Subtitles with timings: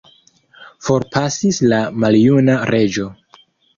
[0.87, 3.09] Forpasis la maljuna reĝo.